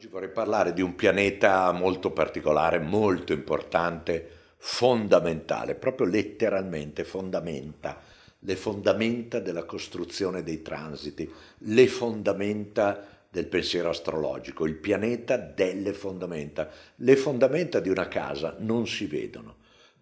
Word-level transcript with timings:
Oggi 0.00 0.08
vorrei 0.08 0.30
parlare 0.30 0.72
di 0.72 0.80
un 0.80 0.94
pianeta 0.94 1.70
molto 1.72 2.10
particolare, 2.10 2.78
molto 2.78 3.34
importante, 3.34 4.54
fondamentale, 4.56 5.74
proprio 5.74 6.06
letteralmente 6.06 7.04
fondamenta, 7.04 8.00
le 8.38 8.56
fondamenta 8.56 9.40
della 9.40 9.64
costruzione 9.64 10.42
dei 10.42 10.62
transiti, 10.62 11.30
le 11.58 11.86
fondamenta 11.86 13.06
del 13.28 13.44
pensiero 13.44 13.90
astrologico, 13.90 14.64
il 14.64 14.76
pianeta 14.76 15.36
delle 15.36 15.92
fondamenta. 15.92 16.70
Le 16.94 17.16
fondamenta 17.16 17.78
di 17.78 17.90
una 17.90 18.08
casa 18.08 18.56
non 18.58 18.86
si 18.86 19.04
vedono, 19.04 19.54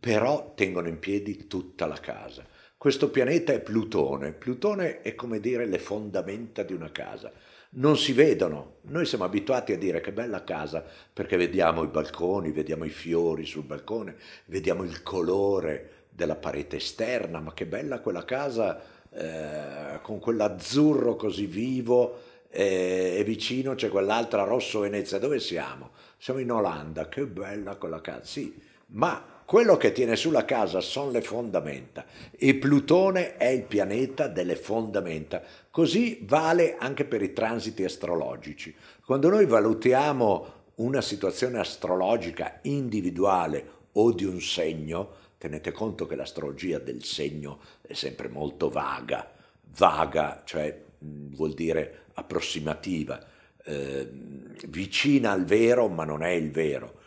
però 0.00 0.54
tengono 0.56 0.88
in 0.88 0.98
piedi 0.98 1.46
tutta 1.46 1.86
la 1.86 2.00
casa. 2.00 2.44
Questo 2.84 3.08
pianeta 3.08 3.54
è 3.54 3.60
Plutone. 3.60 4.34
Plutone 4.34 5.00
è 5.00 5.14
come 5.14 5.40
dire 5.40 5.64
le 5.64 5.78
fondamenta 5.78 6.62
di 6.62 6.74
una 6.74 6.92
casa 6.92 7.32
non 7.76 7.96
si 7.96 8.12
vedono. 8.12 8.74
Noi 8.82 9.06
siamo 9.06 9.24
abituati 9.24 9.72
a 9.72 9.78
dire 9.78 10.02
che 10.02 10.12
bella 10.12 10.44
casa 10.44 10.84
perché 11.10 11.38
vediamo 11.38 11.82
i 11.82 11.86
balconi, 11.86 12.52
vediamo 12.52 12.84
i 12.84 12.90
fiori 12.90 13.46
sul 13.46 13.62
balcone, 13.62 14.16
vediamo 14.48 14.82
il 14.82 15.02
colore 15.02 16.08
della 16.10 16.36
parete 16.36 16.76
esterna, 16.76 17.40
ma 17.40 17.54
che 17.54 17.64
bella 17.64 18.00
quella 18.00 18.26
casa 18.26 18.78
eh, 19.08 20.00
con 20.02 20.18
quell'azzurro 20.18 21.16
così 21.16 21.46
vivo 21.46 22.20
eh, 22.50 23.16
e 23.16 23.24
vicino 23.24 23.74
c'è 23.74 23.88
quell'altra 23.88 24.42
rosso 24.42 24.80
Venezia. 24.80 25.18
Dove 25.18 25.40
siamo? 25.40 25.92
Siamo 26.18 26.38
in 26.38 26.52
Olanda, 26.52 27.08
che 27.08 27.24
bella 27.24 27.76
quella 27.76 28.02
casa. 28.02 28.24
Sì, 28.24 28.54
ma 28.88 29.34
quello 29.44 29.76
che 29.76 29.92
tiene 29.92 30.16
sulla 30.16 30.46
casa 30.46 30.80
sono 30.80 31.10
le 31.10 31.20
fondamenta 31.20 32.06
e 32.30 32.54
Plutone 32.54 33.36
è 33.36 33.48
il 33.48 33.64
pianeta 33.64 34.26
delle 34.26 34.56
fondamenta. 34.56 35.42
Così 35.70 36.20
vale 36.22 36.76
anche 36.78 37.04
per 37.04 37.20
i 37.22 37.34
transiti 37.34 37.84
astrologici. 37.84 38.74
Quando 39.04 39.28
noi 39.28 39.44
valutiamo 39.44 40.62
una 40.76 41.02
situazione 41.02 41.58
astrologica 41.58 42.60
individuale 42.62 43.68
o 43.92 44.12
di 44.12 44.24
un 44.24 44.40
segno, 44.40 45.10
tenete 45.36 45.72
conto 45.72 46.06
che 46.06 46.16
l'astrologia 46.16 46.78
del 46.78 47.04
segno 47.04 47.60
è 47.82 47.92
sempre 47.92 48.28
molto 48.28 48.70
vaga, 48.70 49.30
vaga, 49.76 50.40
cioè 50.46 50.82
vuol 50.98 51.52
dire 51.52 52.06
approssimativa, 52.14 53.22
eh, 53.62 54.08
vicina 54.68 55.32
al 55.32 55.44
vero 55.44 55.88
ma 55.88 56.04
non 56.04 56.22
è 56.22 56.30
il 56.30 56.50
vero 56.50 57.02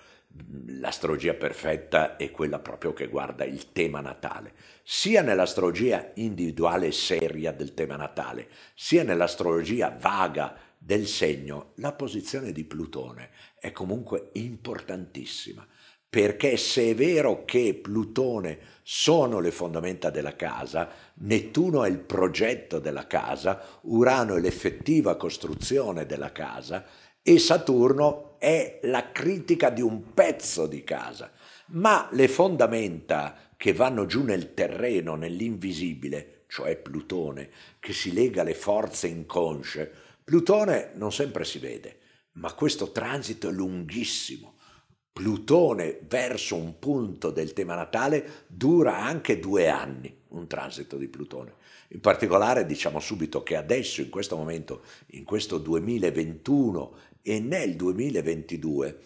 l'astrologia 0.80 1.34
perfetta 1.34 2.16
è 2.16 2.32
quella 2.32 2.60
proprio 2.60 2.94
che 2.94 3.08
guarda 3.08 3.44
il 3.44 3.72
tema 3.72 4.00
natale, 4.00 4.54
sia 4.84 5.22
nell'astrologia 5.22 6.12
individuale 6.16 6.92
seria 6.92 7.52
del 7.52 7.74
tema 7.74 7.96
natale, 7.96 8.50
sia 8.76 9.04
nell'astrologia 9.04 9.96
vaga 10.00 10.56
del 10.78 11.08
segno, 11.08 11.72
la 11.76 11.94
posizione 11.94 12.52
di 12.52 12.64
Plutone 12.64 13.32
è 13.60 13.72
comunque 13.72 14.30
importantissima, 14.34 15.66
perché 16.10 16.56
se 16.56 16.92
è 16.92 16.96
vero 16.96 17.44
che 17.44 17.78
Plutone 17.82 18.60
sono 18.84 19.40
le 19.40 19.52
fondamenta 19.52 20.10
della 20.10 20.36
casa, 20.36 20.90
Nettuno 21.16 21.84
è 21.84 21.90
il 21.90 22.00
progetto 22.00 22.80
della 22.80 23.08
casa, 23.08 23.62
Urano 23.82 24.36
è 24.36 24.40
l'effettiva 24.40 25.18
costruzione 25.18 26.06
della 26.06 26.32
casa, 26.32 26.86
e 27.30 27.40
Saturno 27.40 28.38
è 28.40 28.80
la 28.84 29.12
critica 29.12 29.70
di 29.70 29.82
un 29.82 30.14
pezzo 30.14 30.66
di 30.66 30.82
casa, 30.86 31.30
ma 31.72 32.08
le 32.14 32.30
fondamenta 32.30 33.52
che 33.58 33.74
vanno 33.74 34.06
giù 34.06 34.24
nel 34.24 34.54
terreno, 34.54 35.16
nell'invisibile, 35.16 36.46
cioè 36.48 36.78
Plutone, 36.78 37.50
che 37.80 37.92
si 37.92 38.14
lega 38.14 38.44
alle 38.44 38.54
forze 38.54 39.08
inconsce, 39.08 39.92
Plutone 40.24 40.92
non 40.94 41.12
sempre 41.12 41.44
si 41.44 41.60
vede, 41.60 41.98
ma 42.36 42.54
questo 42.54 42.94
transito 42.94 43.50
è 43.50 43.52
lunghissimo. 43.52 44.56
Plutone 45.18 46.02
verso 46.08 46.56
un 46.56 46.78
punto 46.78 47.32
del 47.32 47.54
tema 47.54 47.74
natale 47.74 48.46
dura 48.46 49.00
anche 49.00 49.40
due 49.40 49.68
anni, 49.68 50.16
un 50.28 50.46
transito 50.46 50.96
di 50.96 51.08
Plutone. 51.08 51.56
In 51.88 52.02
particolare 52.02 52.68
diciamo 52.68 53.00
subito 53.00 53.42
che 53.42 53.56
adesso, 53.56 54.02
in 54.02 54.10
questo 54.10 54.38
momento, 54.38 54.84
in 55.14 55.24
questo 55.24 55.58
2021 55.58 56.98
e 57.24 57.40
nel 57.40 57.76
2022 57.76 59.00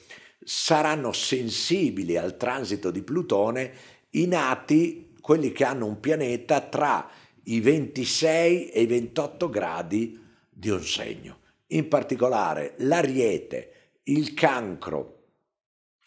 saranno 0.44 1.14
sensibili 1.14 2.18
al 2.18 2.36
transito 2.36 2.92
di 2.92 3.04
Plutone 3.04 3.72
i 4.10 4.28
nati, 4.28 5.14
quelli 5.22 5.54
che 5.54 5.64
hanno 5.64 5.86
un 5.86 6.02
pianeta 6.02 6.60
tra 6.60 7.10
i 7.44 7.62
26 7.62 8.68
e 8.68 8.82
i 8.82 8.86
28 8.86 9.48
gradi 9.48 10.22
di 10.50 10.70
un 10.72 10.84
segno. 10.84 11.38
In 11.68 11.88
particolare 11.88 12.74
l'ariete, 12.80 13.72
il 14.04 14.34
cancro 14.34 15.20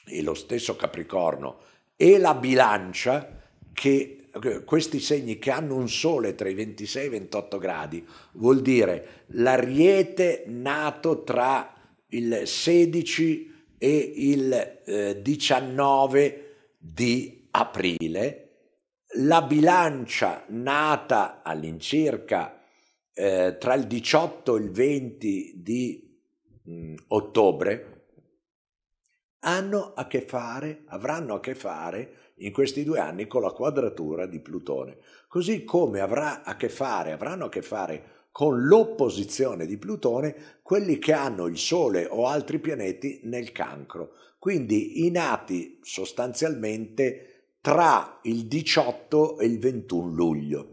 e 0.06 0.22
lo 0.22 0.34
stesso 0.34 0.76
capricorno 0.76 1.58
e 1.96 2.18
la 2.18 2.34
bilancia 2.34 3.42
che 3.72 4.18
questi 4.64 4.98
segni 4.98 5.38
che 5.38 5.50
hanno 5.50 5.76
un 5.76 5.88
sole 5.88 6.34
tra 6.34 6.48
i 6.48 6.54
26 6.54 7.02
e 7.02 7.06
i 7.06 7.10
28 7.10 7.58
gradi 7.58 8.04
vuol 8.32 8.62
dire 8.62 9.24
l'ariete 9.28 10.44
nato 10.48 11.22
tra 11.22 11.72
il 12.08 12.42
16 12.44 13.52
e 13.78 14.12
il 14.16 14.80
eh, 14.84 15.20
19 15.22 16.44
di 16.78 17.48
aprile, 17.50 18.40
la 19.16 19.42
bilancia 19.42 20.44
nata 20.48 21.42
all'incirca 21.42 22.62
eh, 23.12 23.56
tra 23.58 23.74
il 23.74 23.86
18 23.86 24.56
e 24.56 24.60
il 24.60 24.70
20 24.70 25.52
di 25.56 26.18
mh, 26.62 26.72
mm, 26.72 26.94
ottobre, 27.08 27.93
hanno 29.44 29.92
a 29.94 30.06
che 30.06 30.22
fare, 30.22 30.82
avranno 30.86 31.34
a 31.34 31.40
che 31.40 31.54
fare 31.54 32.32
in 32.38 32.52
questi 32.52 32.82
due 32.82 32.98
anni 32.98 33.26
con 33.26 33.42
la 33.42 33.52
quadratura 33.52 34.26
di 34.26 34.40
Plutone, 34.40 34.98
così 35.28 35.64
come 35.64 36.00
avrà 36.00 36.42
a 36.42 36.56
che 36.56 36.68
fare, 36.68 37.12
avranno 37.12 37.46
a 37.46 37.48
che 37.48 37.62
fare 37.62 38.12
con 38.32 38.64
l'opposizione 38.64 39.66
di 39.66 39.76
Plutone 39.76 40.58
quelli 40.62 40.98
che 40.98 41.12
hanno 41.12 41.46
il 41.46 41.58
Sole 41.58 42.06
o 42.06 42.26
altri 42.26 42.58
pianeti 42.58 43.20
nel 43.24 43.52
cancro, 43.52 44.14
quindi 44.38 45.06
i 45.06 45.10
nati 45.10 45.78
sostanzialmente 45.82 47.56
tra 47.60 48.20
il 48.22 48.46
18 48.46 49.38
e 49.38 49.46
il 49.46 49.58
21 49.58 50.12
luglio. 50.12 50.68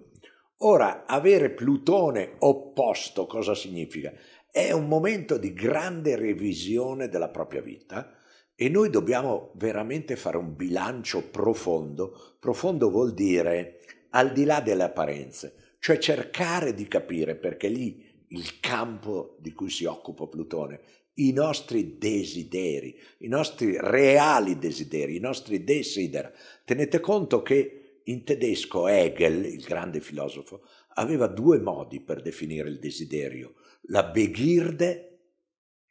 Ora, 0.64 1.06
avere 1.06 1.52
Plutone 1.52 2.36
opposto 2.40 3.26
cosa 3.26 3.54
significa? 3.54 4.14
È 4.50 4.72
un 4.72 4.88
momento 4.88 5.38
di 5.38 5.54
grande 5.54 6.16
revisione 6.16 7.10
della 7.10 7.30
propria 7.30 7.62
vita 7.62 8.16
e 8.62 8.70
noi 8.70 8.92
dobbiamo 8.92 9.54
veramente 9.56 10.16
fare 10.16 10.38
un 10.38 10.56
bilancio 10.56 11.24
profondo. 11.32 12.36
Profondo 12.40 12.92
vuol 12.92 13.16
dire 13.16 13.80
al 14.12 14.32
di 14.32 14.44
là 14.44 14.62
delle 14.62 14.84
apparenze 14.84 15.56
cioè 15.80 15.98
cercare 15.98 16.76
di 16.76 16.88
capire, 16.88 17.36
perché 17.36 17.68
lì 17.68 18.06
il 18.28 18.60
campo 18.60 19.36
di 19.40 19.52
cui 19.52 19.72
si 19.72 19.86
occupa 19.86 20.28
Plutone, 20.28 20.80
i 21.16 21.34
nostri 21.34 21.98
desideri, 21.98 22.96
i 23.22 23.28
nostri 23.28 23.76
reali 23.80 24.60
desideri, 24.60 25.16
i 25.16 25.20
nostri 25.20 25.64
desidera. 25.64 26.32
Tenete 26.64 27.00
conto 27.00 27.42
che 27.42 28.02
in 28.04 28.24
tedesco 28.24 28.88
Hegel, 28.88 29.44
il 29.44 29.64
grande 29.64 30.02
filosofo, 30.02 30.62
aveva 30.94 31.26
due 31.26 31.58
modi 31.58 32.00
per 32.00 32.22
definire 32.22 32.70
il 32.70 32.78
desiderio. 32.78 33.56
La 33.86 34.04
Begierde, 34.04 35.11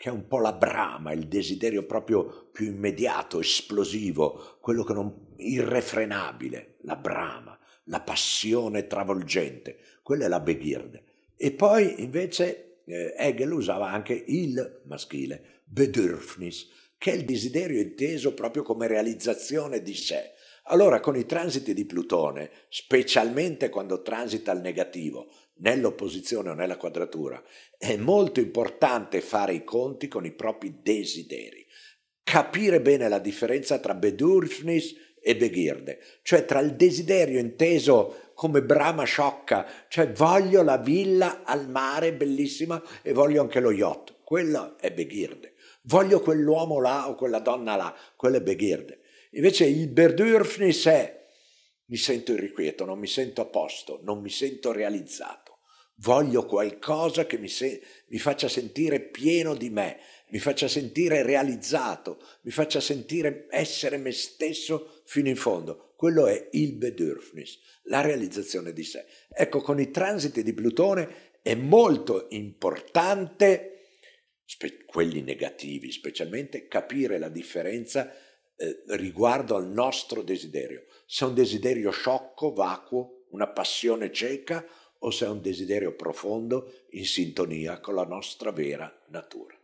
che 0.01 0.09
è 0.09 0.13
un 0.13 0.27
po' 0.27 0.39
la 0.39 0.55
brama, 0.55 1.13
il 1.13 1.29
desiderio 1.29 1.85
proprio 1.85 2.49
più 2.51 2.65
immediato, 2.65 3.39
esplosivo, 3.39 4.57
quello 4.63 4.83
che 4.83 4.95
non 4.95 5.35
irrefrenabile, 5.37 6.77
la 6.85 6.97
brama 6.97 7.61
la 7.91 8.01
passione 8.01 8.87
travolgente, 8.87 9.79
quella 10.03 10.25
è 10.25 10.29
la 10.29 10.41
Begierde. 10.41 11.03
E 11.37 11.53
poi 11.53 12.03
invece 12.03 12.83
eh, 12.87 13.15
Hegel 13.17 13.53
usava 13.53 13.91
anche 13.91 14.25
il 14.27 14.83
maschile, 14.85 15.63
Bedürfnis, 15.65 16.69
che 16.97 17.13
è 17.13 17.15
il 17.15 17.25
desiderio 17.25 17.81
inteso 17.81 18.33
proprio 18.33 18.63
come 18.63 18.87
realizzazione 18.87 19.83
di 19.83 19.95
sé. 19.95 20.33
Allora 20.65 21.01
con 21.01 21.17
i 21.17 21.27
transiti 21.27 21.75
di 21.75 21.85
Plutone, 21.85 22.51
specialmente 22.69 23.71
quando 23.71 24.03
transita 24.03 24.53
al 24.53 24.61
negativo, 24.61 25.33
nell'opposizione 25.61 26.51
o 26.51 26.55
nella 26.55 26.77
quadratura, 26.77 27.43
è 27.77 27.97
molto 27.97 28.41
importante 28.41 29.21
fare 29.21 29.55
i 29.55 29.65
conti 29.65 30.09
con 30.09 30.25
i 30.25 30.33
propri 30.33 30.81
desideri, 30.83 31.67
capire 32.23 32.81
bene 32.81 33.09
la 33.09 33.19
differenza 33.19 33.79
tra 33.79 33.95
Bedürfnis 33.95 35.09
e 35.23 35.37
Beghirde, 35.37 36.01
cioè 36.23 36.45
tra 36.45 36.61
il 36.61 36.75
desiderio 36.75 37.39
inteso 37.39 38.31
come 38.35 38.63
brama 38.63 39.05
sciocca, 39.05 39.67
cioè 39.89 40.11
voglio 40.13 40.63
la 40.63 40.79
villa 40.79 41.43
al 41.45 41.69
mare 41.69 42.15
bellissima 42.15 42.83
e 43.03 43.13
voglio 43.13 43.43
anche 43.43 43.61
lo 43.61 43.71
yacht, 43.71 44.15
quello 44.25 44.79
è 44.79 44.91
Beghirde. 44.93 45.55
Voglio 45.85 46.21
quell'uomo 46.21 46.79
là 46.79 47.09
o 47.09 47.15
quella 47.15 47.39
donna 47.39 47.75
là, 47.77 47.95
quello 48.17 48.37
è 48.37 48.43
Beghirde. 48.43 49.01
Invece 49.33 49.67
il 49.67 49.89
Bedürfnis 49.89 50.87
è 50.87 51.27
mi 51.87 51.97
sento 51.97 52.33
irrequieto, 52.33 52.85
non 52.85 52.99
mi 52.99 53.07
sento 53.07 53.41
a 53.41 53.47
posto, 53.47 54.01
non 54.05 54.21
mi 54.21 54.31
sento 54.31 54.73
realizzato. 54.73 55.50
Voglio 56.03 56.47
qualcosa 56.47 57.27
che 57.27 57.37
mi, 57.37 57.49
se- 57.49 57.83
mi 58.09 58.19
faccia 58.19 58.49
sentire 58.49 59.01
pieno 59.01 59.55
di 59.55 59.69
me, 59.69 59.99
mi 60.29 60.39
faccia 60.39 60.67
sentire 60.67 61.23
realizzato, 61.23 62.23
mi 62.43 62.51
faccia 62.51 62.81
sentire 62.81 63.47
essere 63.51 63.99
me 63.99 64.13
stesso 64.13 65.03
fino 65.05 65.29
in 65.29 65.37
fondo. 65.37 65.93
Quello 65.97 66.27
è 66.27 66.49
il 66.53 66.77
Bedürfnis, 66.77 67.59
la 67.85 68.01
realizzazione 68.01 68.73
di 68.73 68.83
sé. 68.83 69.05
Ecco, 69.29 69.61
con 69.61 69.79
i 69.79 69.91
transiti 69.91 70.43
di 70.43 70.55
Plutone 70.55 71.33
è 71.43 71.55
molto 71.55 72.29
importante, 72.31 73.89
spe- 74.47 74.85
quelli 74.87 75.21
negativi 75.21 75.93
specialmente, 75.93 76.67
capire 76.67 77.19
la 77.19 77.29
differenza 77.29 78.11
eh, 78.57 78.85
riguardo 78.97 79.55
al 79.55 79.69
nostro 79.69 80.23
desiderio. 80.23 80.87
Se 81.05 81.27
è 81.27 81.29
un 81.29 81.35
desiderio 81.35 81.91
sciocco, 81.91 82.55
vacuo, 82.55 83.27
una 83.33 83.49
passione 83.49 84.11
cieca, 84.11 84.65
o 85.01 85.11
se 85.11 85.27
è 85.27 85.29
un 85.29 85.41
desiderio 85.41 85.93
profondo 85.93 86.87
in 86.91 87.05
sintonia 87.05 87.81
con 87.81 87.95
la 87.95 88.05
nostra 88.05 88.51
vera 88.53 88.93
natura. 89.09 89.60